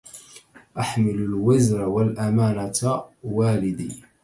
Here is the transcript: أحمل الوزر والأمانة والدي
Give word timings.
أحمل 0.79 1.15
الوزر 1.15 1.81
والأمانة 1.89 3.03
والدي 3.23 4.03